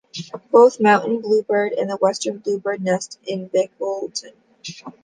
[0.51, 4.33] Both the mountain bluebird and the western bluebird nest in Bickleton.